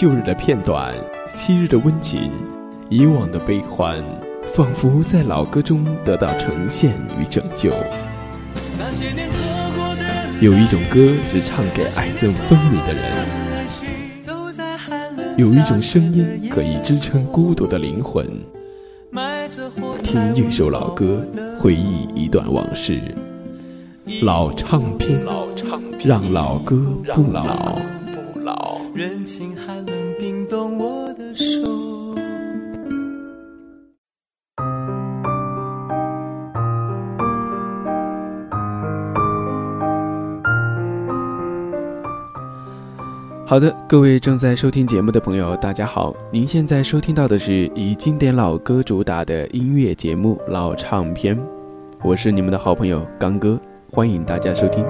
[0.00, 0.94] 旧日的片段，
[1.28, 2.32] 昔日的温情，
[2.90, 4.02] 以往的悲欢，
[4.52, 6.90] 仿佛在老歌中得到呈现
[7.20, 7.70] 与拯救。
[10.40, 13.04] 有一种歌只唱给爱憎分明的人，
[15.36, 18.28] 有一种声音可以支撑孤独的灵魂。
[20.02, 21.24] 听一首老歌，
[21.60, 23.00] 回忆一段往事。
[24.22, 25.16] 老唱片，
[26.04, 26.76] 让老歌
[27.14, 27.78] 不老。
[28.92, 29.86] 人情还能
[30.18, 31.99] 冰冻我的手。
[43.50, 51.36] 好的，各位正在收听节目的朋友，大家好，您现在收听到的是以经典老歌主打的音乐节目《老唱片》，
[52.00, 54.84] 我是你们的好朋友刚哥，欢迎大家收听。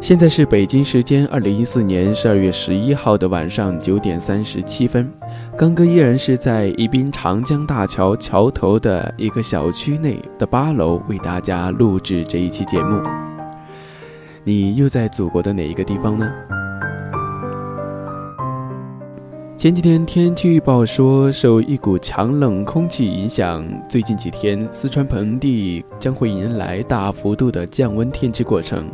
[0.00, 5.08] 现在是北京时间二零一四年十二月十一号的晚上九点三十七分，
[5.56, 13.00] 刚哥依然是在宜宾长江大桥桥头的一个小区内的八楼为大家录制这一期节目。
[14.44, 16.28] 你又在祖国的哪一个地方呢？
[19.56, 28.88] 前几天天气预报说，受一股强冷空气影响，最近几天四川盆地将会迎来大幅度的降温天气过程。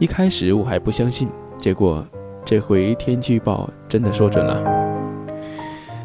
[0.00, 2.04] 一开始我还不相信，结果
[2.44, 4.60] 这回天气预报真的说准了。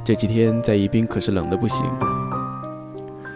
[0.06, 1.84] 这几天在宜宾可是冷的不行。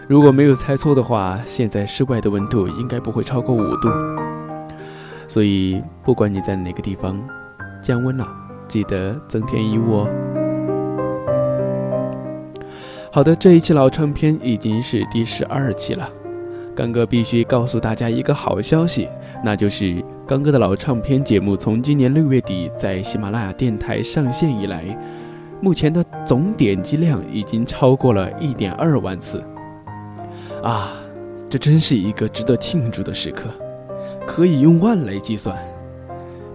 [0.06, 3.88] 如果没有猜错的话，现在室外的温度应该不会超过五度。
[5.28, 7.22] 所以不管你在哪个地方，
[7.80, 8.26] 降温了，
[8.66, 10.08] 记得增添衣物哦。
[13.12, 16.08] 好的，这一期老唱片已经是第十二期了。
[16.74, 19.08] 刚哥必须告诉大家一个好消息，
[19.44, 24.84] 那就是刚哥的老唱片节目从今年六月底在喜马拉雅电台上线以来，
[25.60, 29.42] 目前的总点击量已经超过了一点二万次。
[30.62, 30.92] 啊，
[31.50, 33.48] 这真是一个值得庆祝的时刻，
[34.28, 35.56] 可以用万来计算。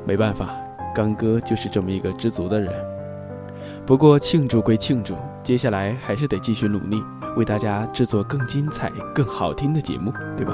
[0.05, 0.49] 没办法，
[0.93, 2.71] 刚哥就是这么一个知足的人。
[3.83, 5.15] 不过庆祝归庆祝。
[5.43, 7.03] 接下来还是得继续努力，
[7.35, 10.53] 为大家制作更精彩、更好听的节目，对吧？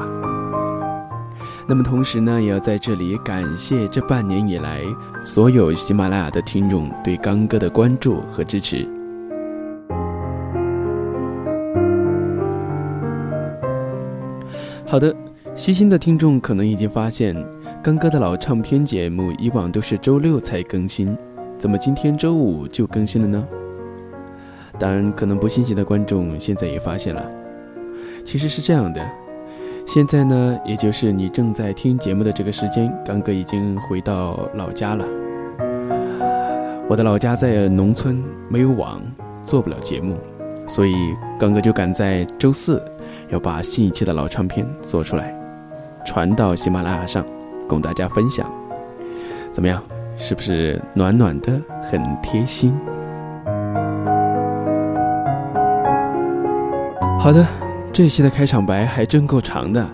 [1.68, 4.82] 那么同时呢，也要在这里感谢这半年以来
[5.24, 8.88] 所有喜马拉雅的听众对刚哥的关注和支持。
[14.88, 15.16] 好的，
[15.60, 17.36] 细心的听众可能已经发现，
[17.84, 21.14] 刚哥的老唱片节目以往都是周六才更新，
[21.58, 23.46] 怎么今天周五就更新了呢？
[24.80, 27.30] 当然，可能不信邪的观众现在也发现了，
[28.24, 29.06] 其实是这样的。
[29.86, 35.06] 现在呢，也就是你正在听节目的这个时间，刚哥已经回到老家了。
[36.88, 39.02] 我的老家在农村，没有网，
[39.44, 40.16] 做不了节目，
[40.70, 40.94] 所以
[41.38, 42.82] 刚哥就赶在周四
[43.28, 45.38] 要把新一期的老唱片做出来，
[46.10, 47.24] 传到喜马拉雅上，
[47.68, 48.52] 供大家分享。
[49.52, 49.80] 怎么样？
[50.18, 52.76] 是不是暖暖的，很贴心？
[57.20, 57.46] 好的，
[57.94, 59.88] 这期的开场白还真够长的，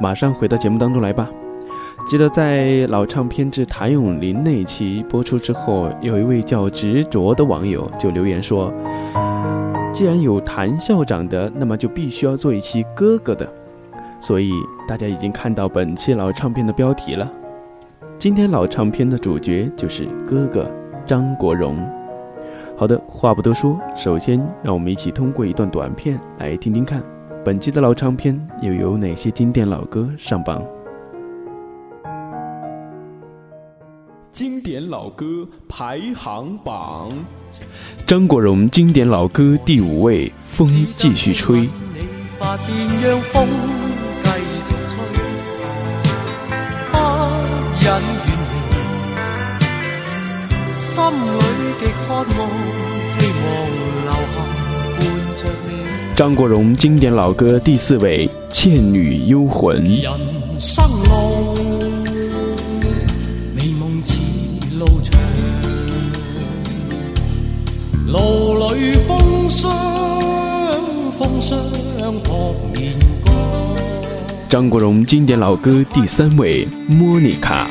[0.00, 1.30] 马上回到节目当中来吧。
[2.04, 8.72] 记得在老唱片之谭咏麟那一期播出之后，有一位叫执着的网友就留言说
[9.94, 13.48] ：“既然有谭校长的，那么就必须要做一期哥哥的。”
[14.20, 14.52] 所以
[14.86, 17.30] 大家已经看到本期老唱片的标题了。
[18.18, 20.70] 今天老唱片的主角就是哥哥
[21.06, 21.76] 张国荣。
[22.76, 27.02] 好的，话不多说，首先让我们一起通过一段短片来听听看，
[27.44, 30.62] 本期的老唱片又有哪些经典老歌上榜？
[34.32, 35.26] 经典老歌
[35.68, 37.10] 排行榜，
[38.06, 40.66] 张国荣经典老歌第五位，《风
[40.96, 41.68] 继续吹》。
[50.78, 51.38] 心里
[51.78, 52.24] 极渴望，
[53.18, 53.46] 希望
[54.04, 54.36] 留下
[54.96, 54.98] 伴
[55.36, 55.68] 着你。
[56.16, 59.82] 张国荣经典老歌第四位，《倩女幽魂》。
[60.02, 60.12] 人
[60.60, 61.54] 生路，
[63.54, 64.18] 美梦似
[64.78, 65.18] 路长，
[68.06, 69.30] 路里风。
[74.50, 77.68] 张国荣经典老歌第三位，《莫妮卡》。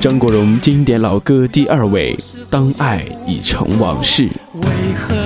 [0.00, 2.16] 张国荣经典老歌第二位，
[2.48, 4.22] 《当爱已成往事》。
[4.54, 5.23] 为何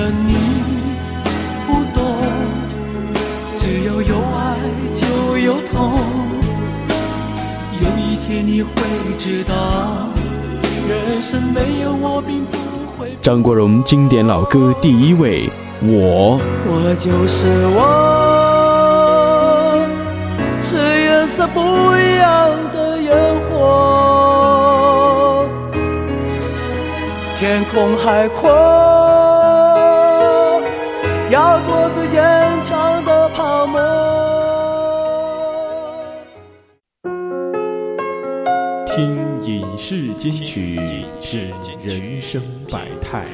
[9.28, 9.54] 知道，
[10.88, 12.56] 人生没有我并不
[12.96, 13.10] 会。
[13.20, 15.50] 张国荣经典老歌第一位，
[15.82, 16.40] 我。
[16.64, 17.46] 我就是
[17.76, 17.78] 我，
[20.62, 23.12] 是颜色不一样的烟
[23.50, 25.46] 火。
[27.38, 28.48] 天空海阔，
[40.18, 40.74] 金曲，
[41.22, 41.48] 品
[41.80, 43.24] 人生百态。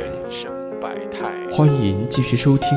[1.51, 2.69] 欢迎继续收听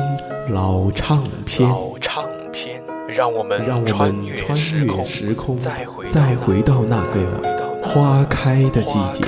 [0.48, 1.68] 老唱片。
[1.68, 5.60] 老唱片，让我们让我们穿越时空，
[6.08, 9.26] 再回到那个花开的季节。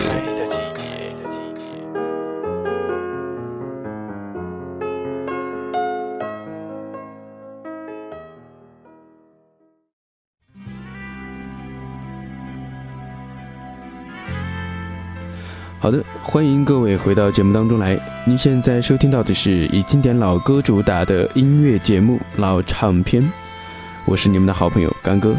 [15.82, 17.98] 好的，欢迎各位回到节目当中来。
[18.26, 23.22] 您现在收听到的是以经典老歌主打的音乐节目《老唱片》，
[24.04, 25.34] 我是你们的好朋友刚哥。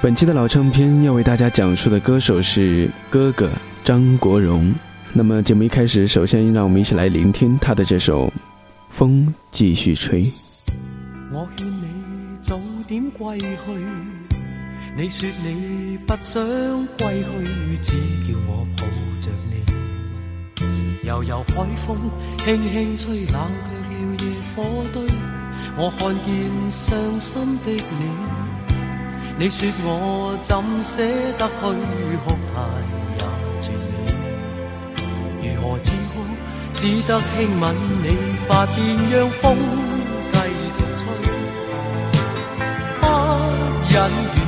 [0.00, 3.50] 本期的老唱片要为大家讲述的歌手是哥哥
[3.84, 4.72] 张国荣。
[5.12, 8.26] 那么节目一开始，首先让我们一起来聆听他的这首
[8.88, 10.22] 《风继续吹》。
[11.30, 14.37] 我劝你早点归去。
[14.98, 16.42] 你说你不想
[16.98, 17.92] 归去，只
[18.26, 18.82] 叫我抱
[19.20, 19.54] 着你。
[21.06, 21.54] 悠悠海
[21.86, 21.96] 风
[22.38, 24.24] 轻轻吹，冷却了野
[24.56, 24.56] 火
[24.92, 25.06] 堆。
[25.76, 26.28] 我看见
[26.68, 28.02] 伤心的你，
[29.38, 30.50] 你说我怎
[30.82, 31.06] 舍
[31.38, 31.52] 得去
[32.24, 32.58] 哭太
[33.14, 33.20] 也
[33.60, 33.94] 绝美。
[35.44, 36.26] 如何止哭？
[36.74, 37.64] 只得轻吻
[38.02, 38.04] 你
[38.48, 38.76] 发边，
[39.12, 39.56] 让风
[40.32, 40.36] 继
[40.74, 41.00] 续吹，
[43.00, 43.06] 不
[43.94, 44.47] 忍。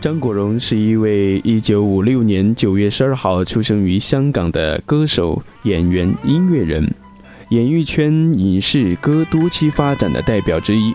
[0.00, 6.90] 张国荣是一位一九五六年九月十二号出生于香港的歌手、演员、音乐人，
[7.50, 10.94] 演艺圈、影视歌多期发展的代表之一。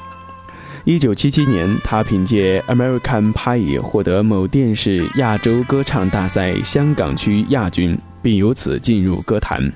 [0.86, 9.72] 一九七七年，他凭借《American Pie》获得某电视亚洲歌唱大赛香港区亚军，并由此进入歌坛。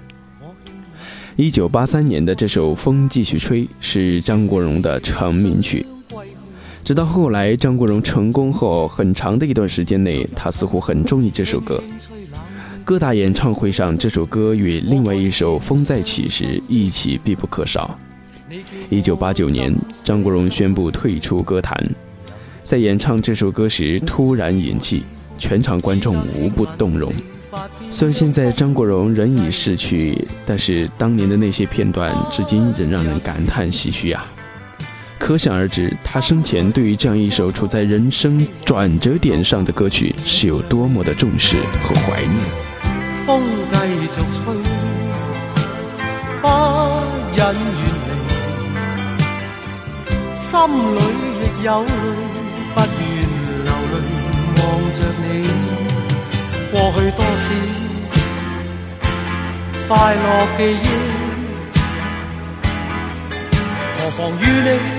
[1.36, 5.86] 一九八三年的这首《风继续吹》是张国荣的成名曲。
[6.89, 11.79] 直到后来，张国荣成功后很长的一段时间内，他似乎很中意这首歌。
[12.84, 17.96] 各大演唱会上，这首歌与另外一首《风再起时》一起必不可少。
[18.89, 19.72] 一九八九年，
[20.03, 21.79] 张国荣宣布退出歌坛，
[22.63, 25.03] 在演唱这首歌时突然引气，
[25.38, 27.13] 全场观众无不动容。
[27.91, 34.25] 虽然现在张国荣人已逝去，但是当年的那些片段，至今仍让人感叹唏嘘啊。
[35.20, 42.36] 可想而知，他生前对于这样一首处在人生转折点上的歌曲是有多么的重视和怀念。
[43.28, 44.56] 风继续吹，
[46.42, 46.48] 不
[47.36, 47.54] 忍远
[48.08, 48.10] 离，
[50.36, 50.50] 心
[50.96, 50.98] 里
[51.38, 51.90] 亦有泪，
[52.74, 52.90] 不愿
[53.66, 53.96] 流泪
[54.58, 55.24] 望着你。
[56.72, 57.46] 过去多少
[59.88, 60.26] 快乐
[60.58, 60.86] 记忆，
[63.98, 64.99] 何妨与你？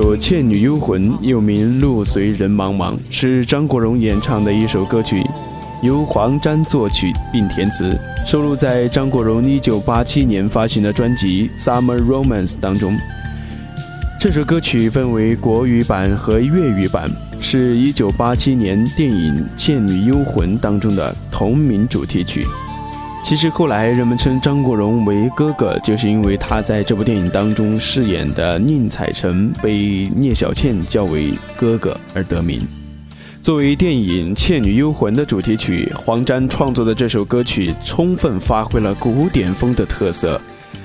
[0.00, 5.20] 首《倩女幽魂》又名《路随人茫茫》，是张国荣演唱的一首歌曲，
[5.82, 12.96] 由黄沾作曲并填词，收录在张国荣1987年发行的专辑《Summer Romance》当中。
[14.20, 22.46] 这首歌曲分为国语版和粤语版，是一九八七年电影《倩女幽魂》当中的同名主题曲。
[23.22, 32.60] 其实后来人们称张国荣为哥哥，就是因为他在这部电影当中饰演的宁采臣被聂小倩叫为哥哥而得名。
[33.42, 40.40] 作为电影《倩女幽魂》的主题曲，黄沾创作的这首歌曲充分发挥了古典风的特色。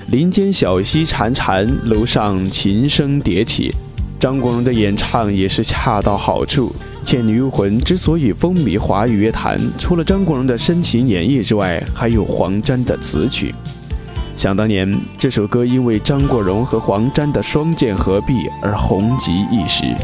[0.08, 3.74] 林间小溪潺潺，楼上琴声迭起，
[4.18, 6.74] 张国荣的演唱也是恰到好处。
[7.06, 13.54] 《倩女幽魂》之所以风靡华语乐坛，除了张国荣的深情演绎之外，还有黄沾的词曲。
[14.36, 19.94] 想当年，这首歌因为张国荣和黄沾的双剑合璧而红极一时。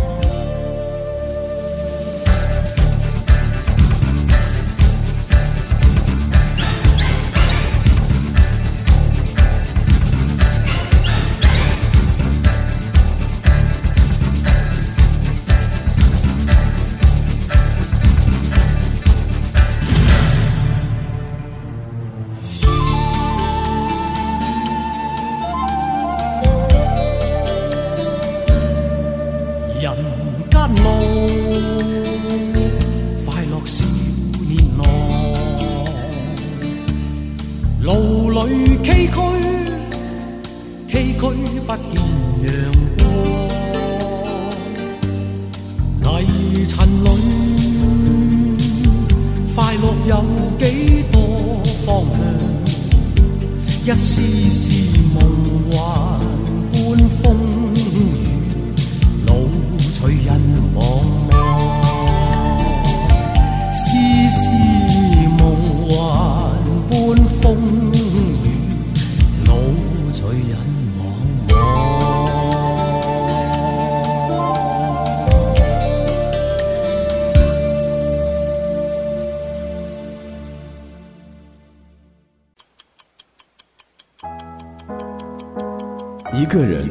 [86.50, 86.90] 一个人，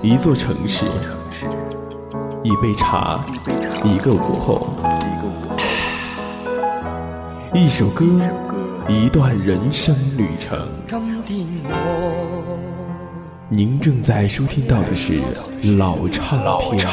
[0.00, 0.84] 一座城市，
[2.44, 3.18] 一杯茶，
[3.84, 4.68] 一个午后，
[7.52, 8.04] 一首歌，
[8.88, 10.68] 一段人生旅程。
[13.48, 15.20] 您正在收听到的是
[15.76, 16.38] 老唱
[16.70, 16.88] 片，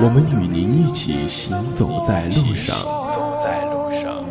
[0.00, 2.80] 我们与您一起行走在路上。
[2.80, 4.24] 走在路上，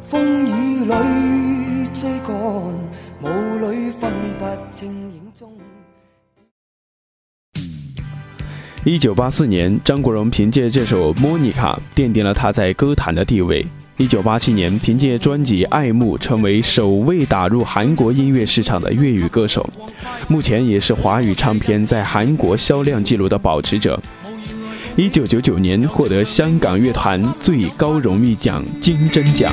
[0.00, 0.94] 风雨里
[8.88, 13.62] 一九八四年，张国荣凭借这首《莫妮卡》奠定了他在歌坛的地位。
[13.98, 19.68] 一九八七年，凭借专辑《爱慕》成为首位打入韩国音乐市场的粤语歌手，
[20.26, 24.00] 目前也是华语唱片在韩国销量纪录的保持者。
[24.96, 29.52] 一九九九年，获得香港乐团最高荣誉奖金针奖。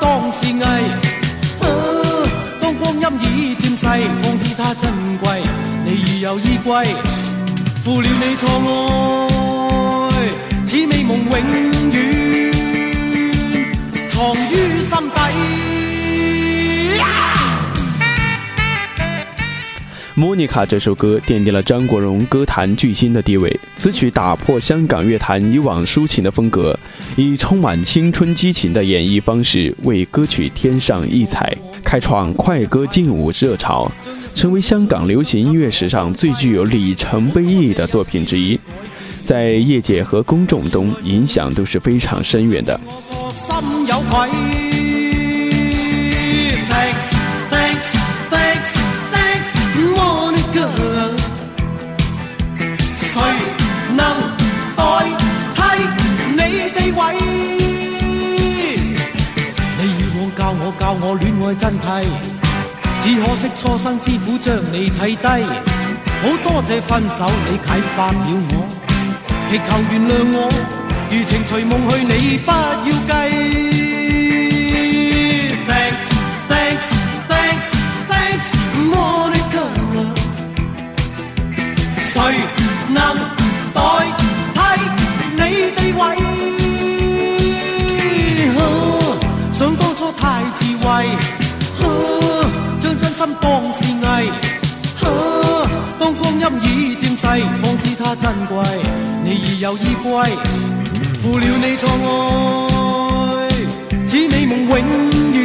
[0.00, 0.60] 当是艺。
[1.60, 1.66] 啊
[2.60, 3.84] 當光阴已渐逝，
[4.22, 5.42] 方知它珍贵。
[5.84, 6.84] 你已有衣归，
[7.84, 8.42] 负了你错
[10.10, 10.12] 爱，
[10.66, 11.34] 此美梦永远
[14.08, 15.18] 藏于心底。
[20.16, 23.60] 《莫妮卡》这首歌奠定了张国荣歌坛巨星的地位。
[23.74, 26.78] 此曲打破香港乐坛以往抒情的风格，
[27.16, 33.90] 以充满青春激情的演绎方式为歌曲添上异彩，开创快歌劲舞热潮，
[34.36, 38.58] 成为香港流行音乐史上最具有里程碑意义的作品之一，
[39.24, 42.80] 在业界和公众中影响都是非常深远的。
[43.30, 43.52] 心
[43.88, 44.73] 有愧。
[63.00, 65.26] 只可惜初生之虎将你睇低。
[66.22, 68.52] 好多谢分手，你启发了我。
[69.50, 70.36] 祈求原谅我，
[71.10, 72.54] 如情随梦去，你不要
[72.86, 73.12] 计。
[75.68, 76.06] Thanks,
[76.48, 76.88] thanks,
[77.28, 77.68] thanks,
[78.08, 78.48] thanks,
[78.90, 79.56] Monica。
[81.98, 82.12] 谁
[82.88, 82.98] 能
[83.74, 83.78] 代
[84.54, 84.58] 替
[85.36, 85.40] 你
[85.76, 86.00] 地位？
[89.52, 90.22] 想当初太
[90.56, 90.84] 智慧，
[92.80, 94.06] 將真心當是藝。
[95.02, 95.06] 啊
[95.98, 97.26] 當光陰已漸逝，
[97.62, 98.52] 方知它珍貴。
[99.24, 100.28] 你已有依歸，
[101.22, 103.48] 負了你錯愛，
[104.06, 104.74] 此美夢永
[105.32, 105.36] 遠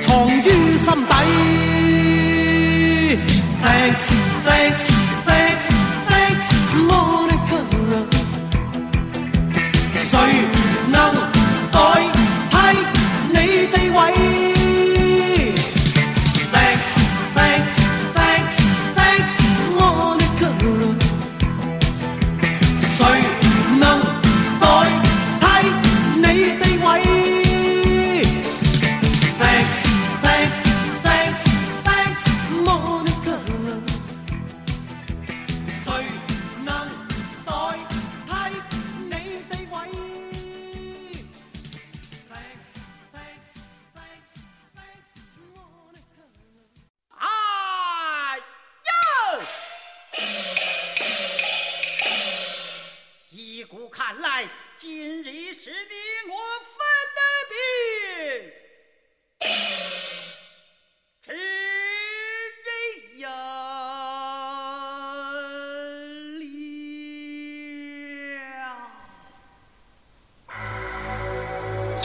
[0.00, 1.12] 藏於心底。
[3.62, 4.06] Thanks,
[4.44, 4.86] thanks,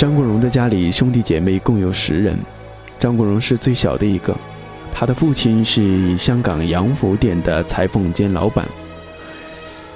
[0.04, 2.38] 张国荣的家里兄弟姐妹共有十人，
[3.00, 4.36] 张国荣是最小的一个。
[4.92, 8.68] 他的父亲是香港洋服店的裁缝兼老板。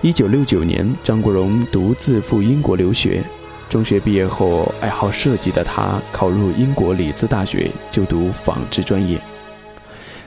[0.01, 3.21] 一九六九年，张国荣独自赴英国留学，
[3.69, 9.19] 中学毕业后，爱好设计的他考入英国里兹大学就读纺织专业。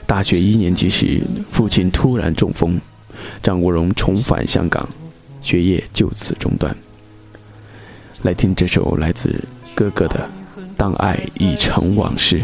[0.05, 2.79] 大学一年级时，父亲突然中风，
[3.41, 4.87] 张国荣重返香港，
[5.41, 6.71] 学业就此中断。
[8.21, 9.43] 来听这首来自
[9.75, 10.29] 哥哥的
[10.77, 12.39] 《当爱已成往事》。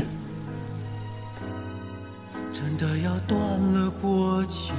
[2.52, 4.74] 真的要断了过去，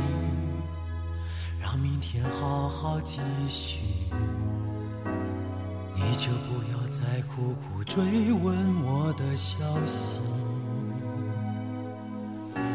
[1.60, 3.78] 让明天好好继续。
[5.94, 10.18] 你就不要再苦苦追问我的消息。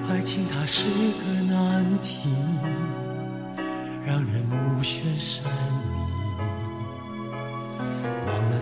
[0.10, 2.30] 爱情它是个难题，
[4.06, 6.04] 让人目眩神迷。
[8.28, 8.62] 忘了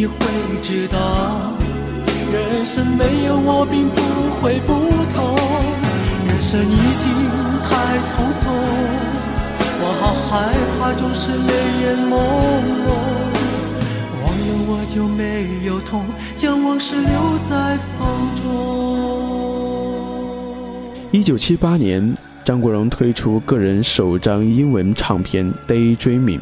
[0.00, 0.14] 你会
[0.62, 0.96] 知道，
[2.32, 4.00] 人生没有我并不
[4.40, 4.72] 会不
[5.12, 5.36] 同。
[6.26, 7.04] 人生已经
[7.68, 7.68] 太
[8.08, 8.10] 匆
[8.40, 8.48] 匆，
[9.78, 12.16] 我好害怕总是泪眼朦
[12.80, 12.88] 胧。
[14.22, 15.20] 忘了我就没
[15.66, 18.08] 有痛，将往事留在风
[18.42, 18.48] 中。
[21.10, 26.38] 一九七八年，张国荣推出个人首张英文唱片《Daydreaming》。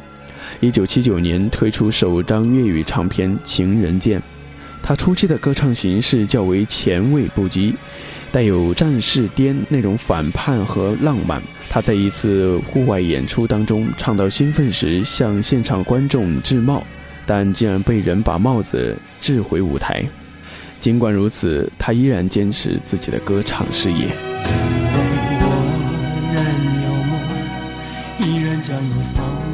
[0.60, 4.18] 一九七九年推出首张粤语唱片《情人剑》，
[4.82, 7.74] 他初期的歌唱形式较为前卫不羁，
[8.32, 11.42] 带有战士癫那种反叛和浪漫。
[11.70, 16.82] 他在一次户外演出当中唱到兴奋时，向现场观众致帽，
[17.26, 20.02] 但竟然被人把帽子掷回舞台。
[20.80, 24.27] 尽管如此，他依然坚持自己的歌唱事业。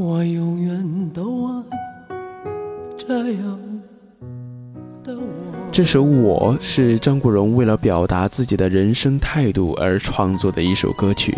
[0.00, 1.64] 我永远都爱
[2.96, 3.60] 这样
[5.02, 5.26] 的我。
[5.72, 11.36] 这首《我》是张国荣为了表达自己的人生态度而创作的一首歌曲。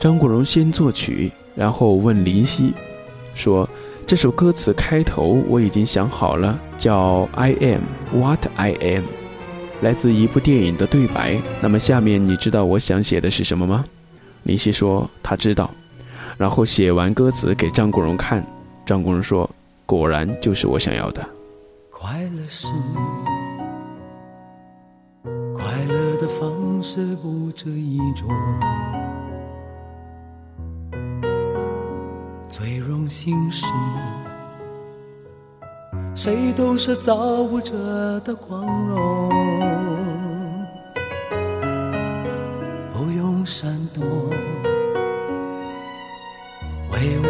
[0.00, 2.72] 张国荣先作曲，然后问林夕，
[3.36, 3.68] 说
[4.04, 9.04] ：“这首歌词开头我已经想好了，叫 ‘I am what I am’，
[9.80, 11.40] 来自一部电影的对白。
[11.60, 13.84] 那么下面你知道我想写的是什么吗？”
[14.42, 15.70] 林夕说他知道。
[16.40, 18.42] 然后写完歌词给张国荣看，
[18.86, 19.48] 张国荣说
[19.84, 21.22] ：“果然就是我想要的。”
[21.92, 22.66] 快乐是
[25.52, 28.30] 快乐的方式不止一种，
[32.48, 33.66] 最荣幸是
[36.14, 39.28] 谁都是造物者的光荣，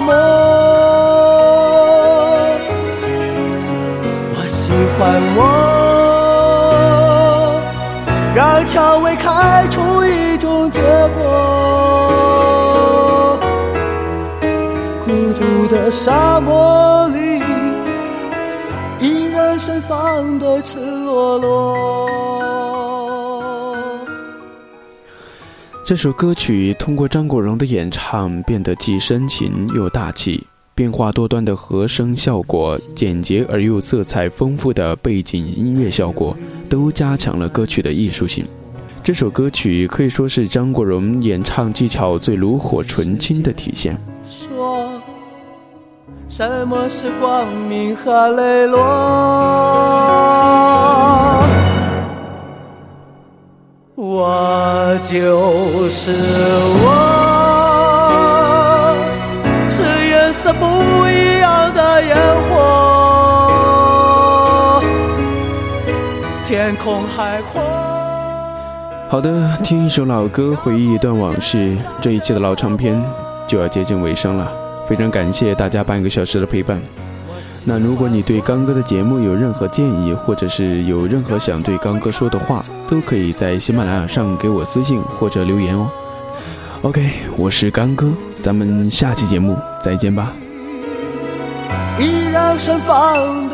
[0.00, 0.12] 沫。
[4.98, 5.04] 还
[5.36, 5.40] 我，
[8.34, 10.80] 让蔷薇开出一种结
[11.16, 11.20] 果。
[15.04, 17.40] 孤独的沙漠里，
[18.98, 22.07] 依然盛放的赤裸裸。
[25.88, 30.46] 这首歌曲通过张国荣的演唱，变得既深情又大气。
[30.74, 36.36] 变化多端的和声效果，简洁而又色彩丰富的背景音乐效果，
[36.68, 38.44] 都加强了歌曲的艺术性。
[39.02, 43.98] 这首歌曲可以说是张国荣演唱技巧最炉火纯青的体现。
[44.26, 44.90] 说，
[46.28, 48.84] 什么是光明和磊落？
[54.00, 56.86] 我就是我。
[59.68, 60.64] 是颜色不
[61.08, 62.16] 一样的烟
[62.48, 62.54] 火，
[66.44, 67.60] 天空海阔。
[69.08, 71.76] 好的，听一首老歌，回忆一段往事。
[72.00, 73.02] 这一期的老唱片
[73.48, 74.48] 就要接近尾声了，
[74.88, 76.80] 非常感谢大家半个小时的陪伴。
[77.68, 85.86] 那如果你对刚哥的节目有任何建议，或者是有任何想对刚哥说的话，都可以在喜马拉雅上给我私信或者留言哦。
[86.80, 88.08] OK，我是刚哥，
[88.40, 90.32] 咱们下期节目再见吧。
[91.98, 93.47] 依然盛放。